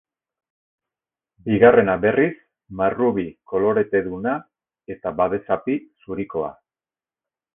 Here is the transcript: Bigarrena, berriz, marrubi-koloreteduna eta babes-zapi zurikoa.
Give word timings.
Bigarrena, 1.49 1.97
berriz, 2.05 2.33
marrubi-koloreteduna 2.79 4.33
eta 4.95 5.13
babes-zapi 5.21 5.79
zurikoa. 6.07 6.53